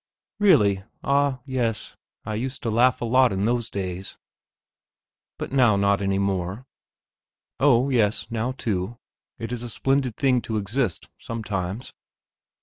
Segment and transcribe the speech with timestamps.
[0.39, 1.95] "Really, a ah yes;
[2.25, 4.17] I used to laugh a lot in those days."
[5.37, 6.65] "But now not any more?"
[7.59, 8.97] "Oh yes; now too.
[9.37, 11.93] It is a splendid thing to exist sometimes."